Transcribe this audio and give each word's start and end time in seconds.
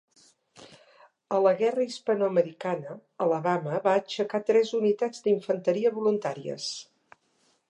A 1.35 1.41
la 1.47 1.51
guerra 1.59 1.85
hispanoamericana, 1.89 2.97
Alabama 3.27 3.77
va 3.87 3.95
aixecar 4.01 4.43
tres 4.51 4.75
unitats 4.83 5.27
d'infanteria 5.29 5.97
voluntàries. 6.01 6.71